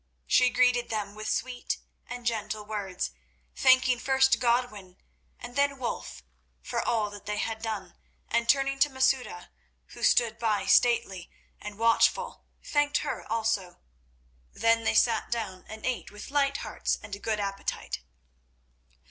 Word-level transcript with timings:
She 0.25 0.49
greeted 0.49 0.89
them 0.89 1.13
with 1.13 1.29
sweet 1.29 1.77
and 2.07 2.25
gentle 2.25 2.65
words, 2.65 3.11
thanking 3.55 3.99
first 3.99 4.39
Godwin 4.39 4.97
and 5.39 5.55
then 5.55 5.77
Wulf 5.77 6.23
for 6.63 6.81
all 6.81 7.11
that 7.11 7.27
they 7.27 7.37
had 7.37 7.61
done, 7.61 7.95
and 8.27 8.49
turning 8.49 8.79
to 8.79 8.89
Masouda, 8.89 9.51
who 9.89 10.01
stood 10.01 10.39
by, 10.39 10.65
stately, 10.65 11.29
and 11.59 11.77
watchful, 11.77 12.45
thanked 12.63 12.97
her 13.05 13.31
also. 13.31 13.79
Then 14.51 14.85
they 14.85 14.95
sat 14.95 15.29
down, 15.29 15.65
and 15.67 15.85
ate 15.85 16.09
with 16.09 16.31
light 16.31 16.57
hearts 16.65 16.97
and 17.03 17.15
a 17.15 17.19
good 17.19 17.39
appetite. 17.39 17.99